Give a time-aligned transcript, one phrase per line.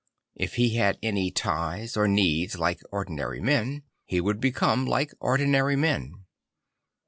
[0.33, 5.75] If he had any ties or needs like ordinary men, he would become like ordinary
[5.75, 6.25] men.